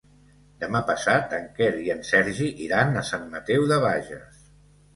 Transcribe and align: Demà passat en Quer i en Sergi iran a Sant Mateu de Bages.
Demà 0.61 0.79
passat 0.87 1.35
en 1.41 1.45
Quer 1.59 1.69
i 1.89 1.93
en 1.97 2.01
Sergi 2.09 2.49
iran 2.71 2.97
a 3.03 3.07
Sant 3.13 3.31
Mateu 3.37 3.71
de 3.75 3.81
Bages. 3.87 4.45